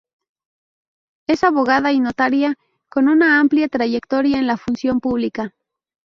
[1.27, 2.57] Es abogada y notaria,
[2.89, 5.53] con una amplia trayectoria en la función pública.